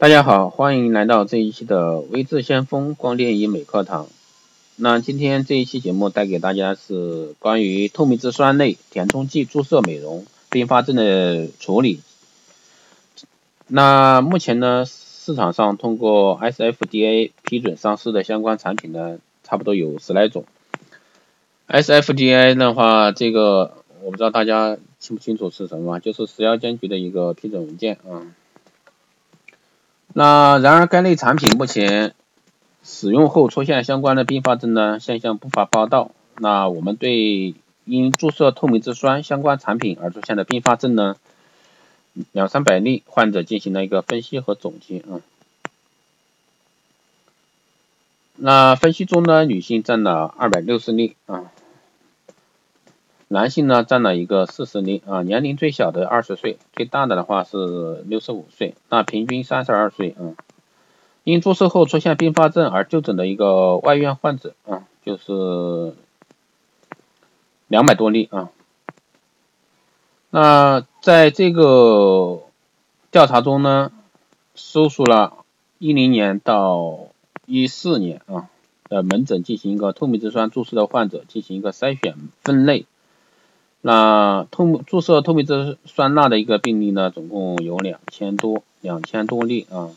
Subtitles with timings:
[0.00, 4.06] 大家好，欢迎来到这一期的微智先锋光电医美课堂。
[4.76, 11.98] 那今天这一期节目带给大家是关于透明质酸类填充剂注射美容并发症的处理。
[13.66, 20.44] 那目前呢，市场上通过 SFDA 批准上市的相关产品呢，差不多有十来种。
[21.66, 28.22] SFDA 的话，这个我不知道大家清不清楚是什么，就是食药监局的一个批准文件啊。
[30.18, 32.12] 那然而该类产品目前
[32.82, 36.10] 使用后出现相关的并发症呢现象不乏报道。
[36.38, 37.54] 那我们对
[37.84, 41.14] 因注射透明质酸相关产品而出现的并发症呢，
[42.32, 45.22] 两三百例患者进行了一个分析和总结啊。
[48.34, 51.52] 那分析中呢，女性占了二百六十例啊。
[53.28, 60.32] 男性呢占了一个四十例啊，年龄最小的二十岁，最大的的话是六十五岁，那平均三十二岁啊。
[61.24, 65.94] 因注射后出现并发症而就诊的一个外院患者啊，就是
[67.66, 68.48] 两百多例啊。
[70.30, 72.40] 那在这个
[73.10, 73.92] 调查中呢，
[74.54, 75.34] 搜索了
[75.78, 77.08] 一零年到
[77.44, 78.48] 一四年啊
[78.88, 82.86] 的门诊进行一个透明质酸注射的患者进行一个筛选分类。
[83.80, 89.90] 那透注射透明质酸钠的一个病例呢，总共有两千多，两千多例啊。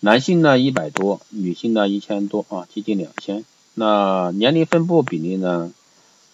[0.00, 3.44] 男性呢一百多，女性呢一千多啊，接近两千。
[3.74, 5.72] 那年龄分布比例呢，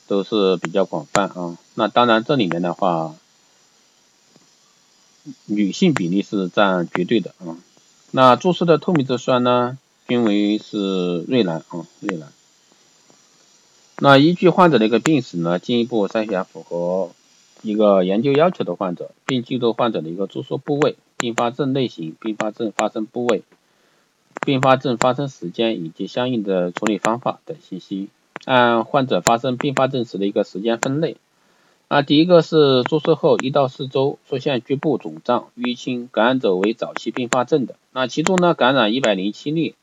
[0.07, 1.59] 都是比较广泛啊。
[1.75, 3.15] 那当然这里面的话，
[5.47, 7.57] 女性比例是占绝对的啊。
[8.11, 12.31] 那注射的透明质酸呢，均为是瑞兰啊，瑞兰。
[14.05, 17.13] 那依据患者的一个病史呢，进一步筛选符合
[17.63, 23.45] 一个研究要求的患者，并记录患者的一个注射部位、并发症类型、并发症发生部位、
[24.45, 28.09] 并发症发生时间以及相应的处理方法等信息，
[28.45, 31.17] 按患者发生并发症时的一个时间分类。
[31.87, 39.77] 啊第一个是注射后一到四周出现局部肿胀、淤青，感染者为早期并发症的，那其中呢感染一百零七例。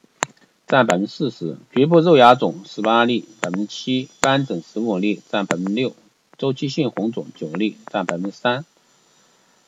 [0.70, 5.94] 占百分之四十，局部肉芽肿十八例，百分之七，斑疹十五例，占百分之六，
[6.38, 8.66] 周期性红肿九例，占百分之三。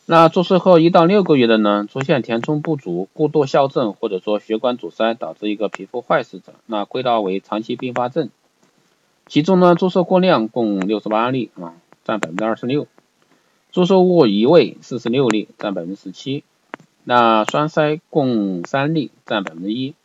[0.06, 8.30] 那注射后一到六个月的呢，出现填充不足、过度校正或者说血管阻塞导致一个皮肤坏死者，那归纳为长期并发症。
[9.26, 11.74] 其中呢，注射过量共六十八例啊，
[12.06, 12.86] 占百分之二十六，
[13.72, 16.44] 注射物移位四十六例，占百分之十七。
[17.04, 19.96] 那栓塞共三例，占百分之一。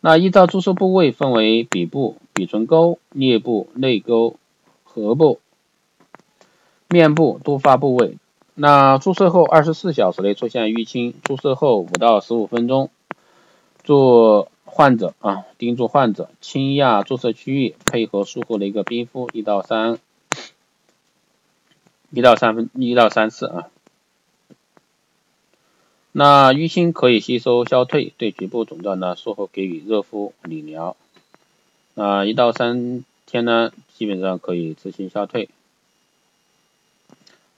[0.00, 4.36] 那依照注射部位分为鼻部、鼻唇沟、颞部、泪沟、
[4.84, 5.40] 颌部、
[6.88, 8.16] 面部多发部位。
[8.54, 12.90] 那注射后二十四小时内出现淤青，注射后五到十五分钟，
[13.84, 19.98] 做患者啊，叮嘱患者轻压注射区域，配合术后的一个冰敷一到三
[22.10, 23.68] 一到三分一到三次啊。
[26.12, 30.96] 那淤青可以吸收消退，对局部肿胀呢，术后给予热敷理疗。
[31.94, 35.48] 那一到三天呢，基本上可以自行消退。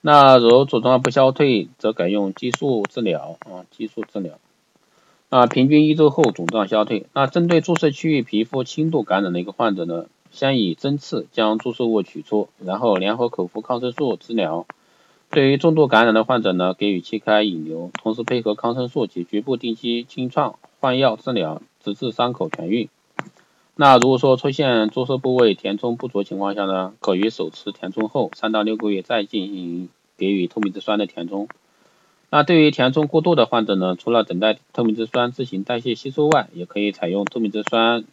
[0.02, 4.38] 那如肿胀不消退，则改用激素治疗啊，激素治疗。
[5.30, 7.06] 那平均一周后肿胀消退。
[7.14, 14.66] 那针对注射区域皮肤轻度感染的一个患者呢，先以针刺将注射物取出，然后联合口服抗生素治疗。
[15.32, 22.91] 对于重度感染的患者呢，给予气开引流，同时配合抗生素及局部定期清创换药治疗，直至伤口痊愈。
[23.75, 29.88] 那如果说出现注射部位填充不足情况下呢，可于首次填充后三到六个月再进行
[30.19, 31.49] 给予透明质酸的填充。
[32.28, 38.04] 那对于填充过度的患者呢，除了等待透明质酸自行代谢吸收外，也可以采用透明质酸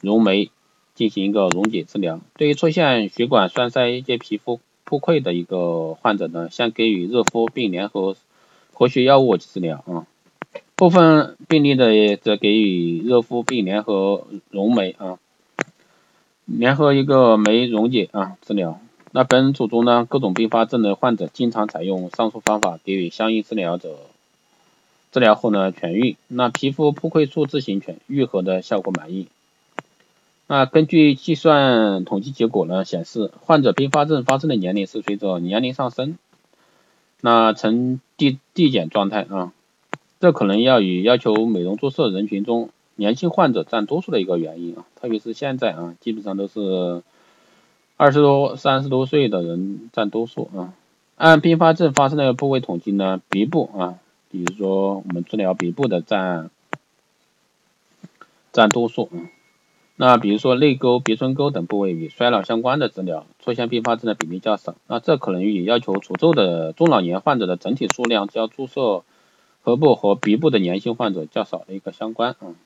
[0.00, 0.50] 溶酶
[0.94, 2.22] 进行一个溶解治疗。
[2.38, 8.16] 对于出现血管栓塞及皮肤破溃的一个患者呢，先给予热敷并联合
[8.72, 10.06] 活血药物治疗啊。
[10.76, 15.18] 部分病例的则给予热敷并联合溶酶啊，
[16.44, 18.80] 联合一个酶溶解啊治疗。
[19.12, 23.96] 那本组中呢，各种并发症的患者经常采用上述方法给予相应治疗者，
[25.12, 26.16] 治疗后呢痊愈。
[26.26, 29.28] 那皮肤破溃处自行痊愈合的效果满意。
[30.46, 36.18] 那根据计算统计结果呢，显示患者并发症发生的年龄是随着年龄上升，
[37.20, 39.52] 那呈递递减状态啊，
[40.20, 47.02] 这可能要与要求美容注射人群中年轻患者占多数的一个原因啊，特别是现在啊，基本上都是
[47.96, 50.74] 二十多、三十多岁的人占多数啊。
[51.16, 53.94] 按并发症发生的部位统计呢，鼻部啊
[54.30, 56.50] 比如说我们治疗鼻部的占
[58.52, 59.28] 占多数，嗯，
[59.96, 69.04] 那比如说泪沟、鼻唇沟等部位与衰老相关的治疗，出现并发症的比例较少，那这可能与要求除皱的中老年患者的整体数量较注射
[69.62, 72.56] 颌部和鼻部的年轻患者较少的一个相关，嗯。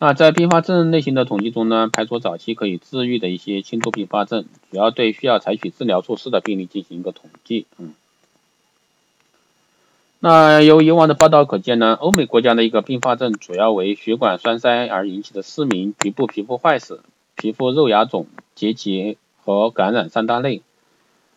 [0.00, 7.66] 那在并发症类型的统计中呢，排除早期可以治愈的一些轻度并发症，主要对需要采取治疗措施的病例进行一个统计。
[7.78, 7.94] 嗯，
[10.20, 17.02] 那由以往的报道可见呢，欧美国家的一个并发症主要为血管栓塞而引起的失明、局部皮肤坏死、
[17.36, 18.26] 皮肤肉芽肿、
[18.56, 20.62] 结节和感染三大类。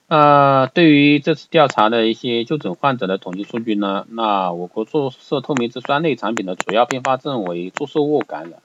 [0.07, 8.63] 呃，对于这次调查的一些就诊患者的统计数据呢，那我国注射透明质酸类产品的主要并发症为注射物感染，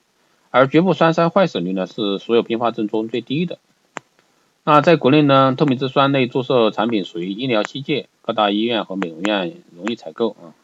[0.50, 3.58] 而局部栓塞坏死率呢是所有并发症中最低的。
[4.68, 10.58] 那在国内呢，透明质酸类注射产品属于医疗器械，各大医院和美容院容易采购啊。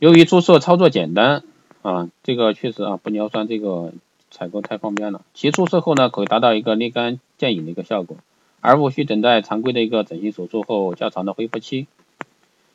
[0.00, 1.44] 由于注射操作简单
[1.82, 3.92] 啊，这个确实啊，玻尿酸这个
[4.32, 8.16] 采购太方便了，其注射后呢可以达到一个立竿见影的一个效果。
[8.60, 11.86] 而无需等待常规的一个整形手术后较长的恢复期，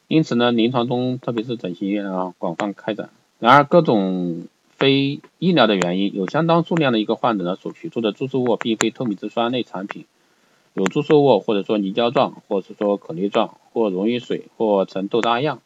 [0.08, 3.10] 因此呢，临床中特别是整形医院啊广泛开展。
[3.40, 10.06] 然而，各种非医疗的原因，有相当数量的一个患者呢所取出的注射物并非透明质酸类产品，
[10.80, 15.62] 有注射物或者说凝胶状，或者是说颗粒状，或溶于水，或呈豆渣样，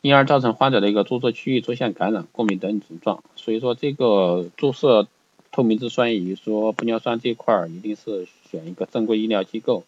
[0.00, 3.22] 因而造成患者的一个注射区域出现感染、过敏等症状。
[3.36, 5.06] 所以说，这个注射
[5.52, 8.26] 透明质酸以及说玻尿酸这块一定是。
[8.50, 9.84] 选一个正规医疗机构，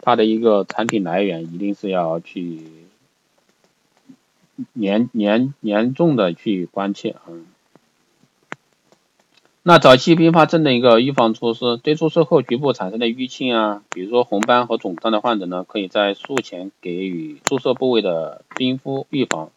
[0.00, 2.58] 它的一个产品来源一定是要去
[4.72, 7.22] 严严严重的去关切啊。
[9.64, 19.50] 那早期并发症的一个预防措施，对注射后局部产生的淤青啊，比如说红斑和肿胀的患者呢，可以在术前给予注射部位的冰敷预防。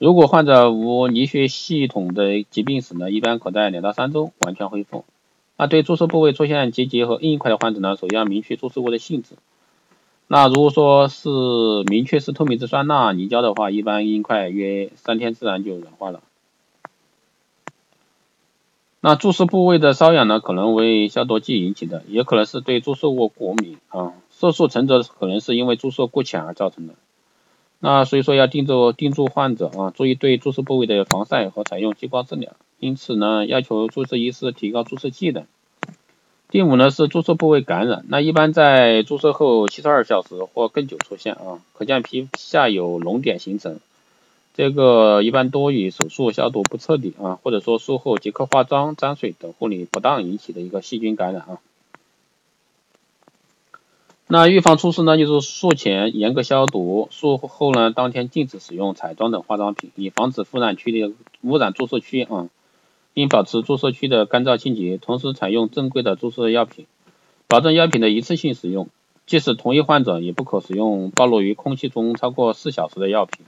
[0.00, 5.04] 如果患者无凝血系统的疾病史呢，一般可在两到三周完全恢复。
[5.56, 9.36] 那对注射部位出现结节和硬块的患者呢，首先要明确注射物的性质。
[10.26, 11.28] 那如果说是
[11.86, 16.22] 明确是透明质酸钠凝胶的话，一般硬块约三天自然就软化了。
[19.08, 24.14] 那注射部位的瘙痒呢，可能为消毒剂引起的，也可能是对注射物过敏啊。
[24.32, 26.94] 色素沉着可能是因为注射过浅而造成的。
[27.78, 32.54] 那所以说要叮嘱叮嘱患者啊，注意对注射部位的防晒和采用激光治疗。
[32.80, 35.46] 因此呢，要求注射医师提高注射剂的。
[36.48, 43.78] 第五呢是注射部位感染，那一般在注射后七十二小时或更久出现啊，可见皮下有脓点形成，
[44.56, 51.58] 这个一般多与手术消毒不彻底啊，或者说术后即刻化妆、沾水等护理不当引起的一个细菌感染啊。
[54.26, 61.12] 那预防措施呢，就是术前严格消毒，术后呢当天禁止使用彩妆等化妆品，以防止污染区的
[61.42, 62.48] 污染注射区啊。
[63.12, 66.86] 应保持注射区的干燥清洁，同时采用正规的注射药品，
[67.46, 68.88] 保证药品的一次性使用。
[69.26, 73.44] 即使同一患者，也不可使用暴露于空气中超过四小时的药品。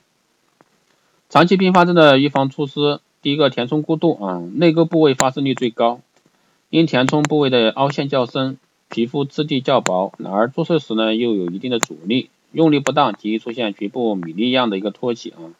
[1.28, 6.00] 长期并发症的预防措施，第一个填充过度啊，内沟部位发生率最高，
[6.70, 8.56] 因填充部位的凹陷较深，
[8.88, 15.52] 皮肤质地较薄，而注射时呢又有一定的阻力，用力不当极易出现局部米粒样的一个凸起啊。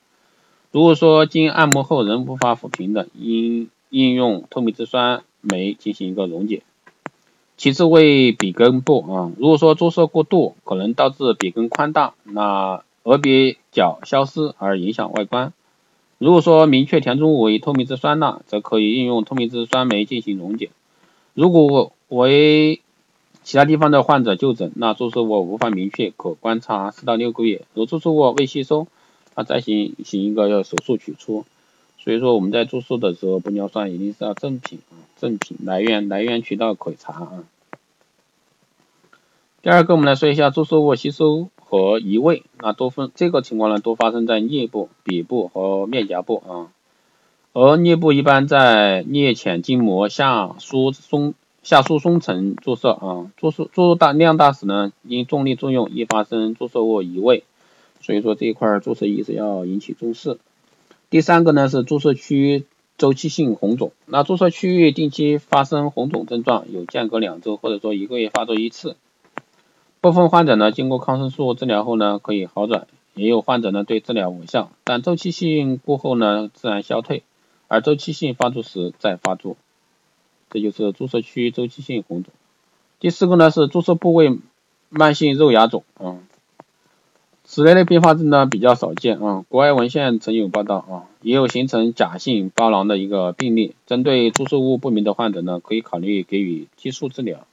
[0.72, 6.62] 如果说经按摩后仍无法抚平的，应应用透明质酸酶进行一个溶解。
[7.58, 15.52] 其次为鼻根部啊，如果说注射过度，可能导致鼻根宽大，那额鼻角消失而影响外观。
[16.18, 20.70] 如果说明确填充物为透明质酸钠，则可以应用透明质酸酶进行溶解。
[21.34, 22.80] 如果为
[23.44, 27.62] 其他地方的患者就诊，那注射物无法明确，可观察四到六个月。
[27.72, 28.88] 如注射物未吸收，
[29.36, 31.44] 那再行行一个要手术取出。
[31.98, 37.44] 所以说我们在注射的时候，玻尿酸一定是要正品啊，正品来源来源渠道可查啊。
[39.62, 46.72] 第二个，我们来说一下注射物吸收和移位，那多分这个情况呢，多发生在颞部、鼻部和面颊部啊。
[47.52, 57.44] 而颞部一般在颞浅筋膜下疏松下疏松层注射啊，注射注入大量大时呢，因重力作用易发生注射物移位，
[58.00, 60.38] 所以说这一块注射仪是要引起重视。
[61.10, 62.64] 第三个呢是注射区
[62.96, 68.96] 周期性红肿，那注射区域定期发生红肿症状，有间隔两周或者说一个月发作一次。
[70.10, 77.22] 部分患者呢经过抗生素治疗后呢可以好转，也有患者呢对治疗无效，但周期性过后呢自然消退，
[77.66, 79.56] 而周期性发作时再发作，
[80.50, 82.32] 这就是注射区周期性红肿。
[83.00, 84.38] 第四个呢是注射部位
[84.88, 86.20] 慢性肉芽肿，嗯。
[87.50, 93.74] 此类的并发症呢比较少见啊，国外文献曾有报道啊，也有形成假性包囊的一个病例。
[93.86, 97.46] 针对注射物不明的患者呢，可以考虑给予激素治疗。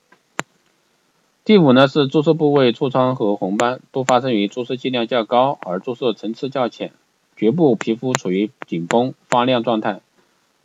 [1.45, 6.91] 第五呢是注射部位痤疮和红斑，多发生于注射剂量较高而注射层次较浅，
[7.35, 10.01] 局部皮肤处于紧绷发亮状态。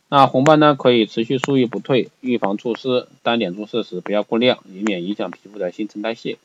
[0.09, 6.39] 那红斑呢可以持续数日不退，预防猝湿，单点注射时不要过量，以免影响皮肤的新陈代谢。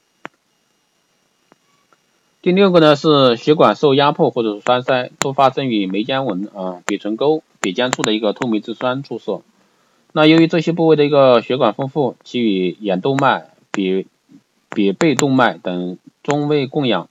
[2.42, 9.40] 第六个呢是血管受压迫或者是栓塞，多发生于眉间纹啊、鼻唇沟、鼻尖处的一个透明质酸注射。
[10.12, 14.06] 那由于这些部位的一个血管丰富，其与眼动脉、鼻
[14.76, 17.08] 鼻背动脉等中位供氧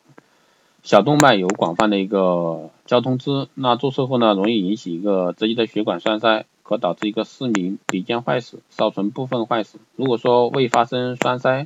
[0.84, 9.80] 小动脉有广泛的一个交通支，那注射后呢，容易引起一个直接的血管栓塞，可导致一个失明、鼻尖坏死、少唇部分坏死。
[9.96, 11.66] 如果说未发生栓塞，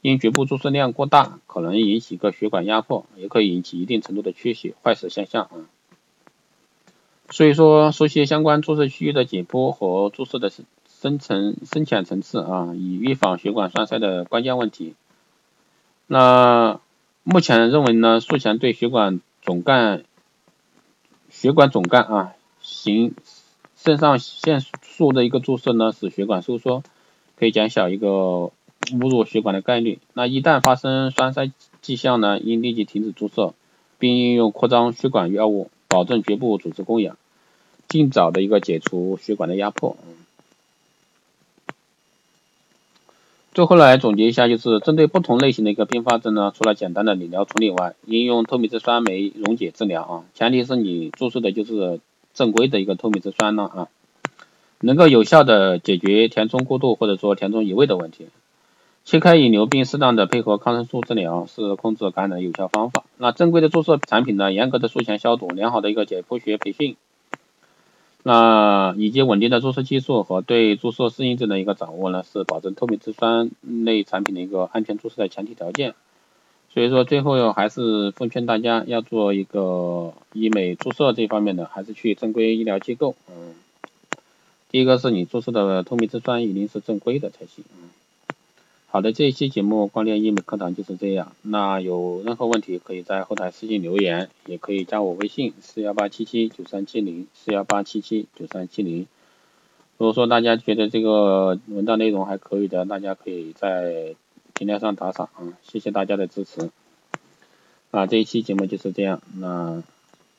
[0.00, 5.68] 因局部注射量过大，可能引起一个血管压迫，也可以引起一定程度的缺血、坏死现象啊。
[7.28, 14.94] 所以说，熟悉相关注射区域的解剖和注射的深深层、深浅层次啊，以预防血管栓塞的关键问题。
[16.08, 16.80] 那
[17.22, 20.02] 目前认为呢，术前对血管总干、
[21.30, 23.14] 血管总干啊，行
[23.76, 26.82] 肾上腺素的一个注射呢，使血管收缩，
[27.38, 28.50] 可以减小一个。
[28.90, 31.50] 误入血管的概率，那一旦发生栓塞
[31.82, 33.52] 迹象呢，应立即停止注射，
[33.98, 37.18] 并应用扩张血管药物，保证局部组织供氧，
[37.86, 39.98] 尽早的一个解除血管的压迫。
[43.58, 51.98] 最后来总结一下，就是针对不同类型的一个并发症呢，除了简单的理疗处理外，应用透明质酸酶溶解治疗啊，前提是你注射的就是
[52.34, 53.88] 正规的一个透明质酸呢啊，
[54.78, 58.26] 能够有效的解决填充过度或者说填充移位的问题。
[59.04, 63.06] 切开引流并适当的配合抗生素治疗是控制感染的有效方法。
[63.16, 66.94] 那正规的注射产品呢，严格的术前消毒，良好的一个解剖学培训，
[68.28, 75.94] 那以及稳定的注射技术和对注射适应症的一个掌握呢，是保证透明质酸类产品的一个安全注射的前提条件。
[76.68, 83.14] 所以说最后还是奉劝大家要做一个医美注射这方面的，还是去正规医疗机构。
[83.30, 83.54] 嗯，
[84.70, 87.64] 第一个是你注射的透明质酸一定是正规的才行。
[87.80, 87.88] 嗯。
[88.90, 91.32] 好的，这一期节目光电医美课堂就是这样。
[91.42, 99.06] 那有任何问题可以在后台私信留言，也可以加我微信四幺八七七九三七零四幺八七七九三七零。
[99.98, 104.14] 如果说大家觉得这个文章内容还可以的，大家可以在
[104.54, 105.28] 平台上打赏，
[105.62, 106.70] 谢谢大家的支持。
[107.90, 109.82] 啊，这一期节目就是这样，那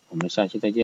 [0.10, 0.77] 我们下期再见。